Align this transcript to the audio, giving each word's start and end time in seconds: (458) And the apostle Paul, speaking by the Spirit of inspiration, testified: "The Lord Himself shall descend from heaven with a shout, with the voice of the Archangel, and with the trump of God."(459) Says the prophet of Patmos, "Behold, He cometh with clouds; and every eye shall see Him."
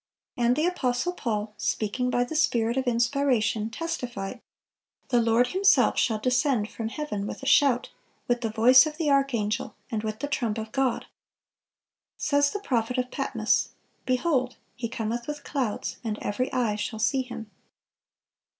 (458) 0.35 0.47
And 0.47 0.55
the 0.55 0.75
apostle 0.75 1.13
Paul, 1.13 1.53
speaking 1.57 2.09
by 2.09 2.23
the 2.23 2.35
Spirit 2.35 2.75
of 2.75 2.87
inspiration, 2.87 3.69
testified: 3.69 4.41
"The 5.09 5.21
Lord 5.21 5.49
Himself 5.49 5.99
shall 5.99 6.17
descend 6.17 6.69
from 6.71 6.87
heaven 6.89 7.27
with 7.27 7.43
a 7.43 7.45
shout, 7.45 7.91
with 8.27 8.41
the 8.41 8.49
voice 8.49 8.87
of 8.87 8.97
the 8.97 9.11
Archangel, 9.11 9.75
and 9.91 10.01
with 10.01 10.17
the 10.17 10.27
trump 10.27 10.57
of 10.57 10.71
God."(459) 10.71 11.05
Says 12.17 12.49
the 12.49 12.59
prophet 12.61 12.97
of 12.97 13.11
Patmos, 13.11 13.69
"Behold, 14.07 14.55
He 14.75 14.89
cometh 14.89 15.27
with 15.27 15.43
clouds; 15.43 15.97
and 16.03 16.17
every 16.23 16.51
eye 16.51 16.77
shall 16.77 16.97
see 16.97 17.21
Him." 17.21 17.51